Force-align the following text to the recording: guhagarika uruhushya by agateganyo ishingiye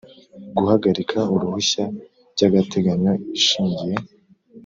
guhagarika 0.57 1.19
uruhushya 1.33 1.83
by 2.33 2.41
agateganyo 2.47 3.11
ishingiye 3.37 3.95